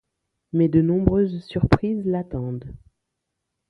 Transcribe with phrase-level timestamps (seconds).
[0.51, 2.73] Mais de nombreuses surprises l'attendent...